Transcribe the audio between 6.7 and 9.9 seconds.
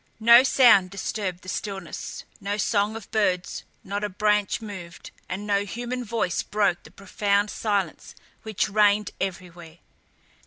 the profound silence which reigned everywhere.